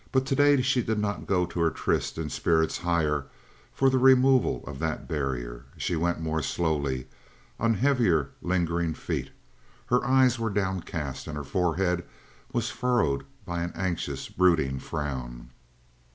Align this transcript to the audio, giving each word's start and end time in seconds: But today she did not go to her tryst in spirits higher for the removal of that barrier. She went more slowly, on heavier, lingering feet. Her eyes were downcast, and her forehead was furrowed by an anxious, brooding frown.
But 0.11 0.25
today 0.25 0.59
she 0.63 0.81
did 0.81 0.97
not 0.97 1.27
go 1.27 1.45
to 1.45 1.59
her 1.59 1.69
tryst 1.69 2.17
in 2.17 2.31
spirits 2.31 2.79
higher 2.79 3.27
for 3.71 3.87
the 3.87 3.99
removal 3.99 4.63
of 4.65 4.79
that 4.79 5.07
barrier. 5.07 5.65
She 5.77 5.95
went 5.95 6.19
more 6.19 6.41
slowly, 6.41 7.05
on 7.59 7.75
heavier, 7.75 8.31
lingering 8.41 8.95
feet. 8.95 9.29
Her 9.85 10.03
eyes 10.03 10.39
were 10.39 10.49
downcast, 10.49 11.27
and 11.27 11.37
her 11.37 11.43
forehead 11.43 12.03
was 12.51 12.71
furrowed 12.71 13.25
by 13.45 13.61
an 13.61 13.73
anxious, 13.75 14.27
brooding 14.27 14.79
frown. 14.79 15.51